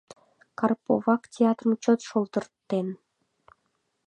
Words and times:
—Карповак 0.59 1.23
театрым 1.33 1.73
чот 1.83 1.99
шолдыртен. 2.07 2.87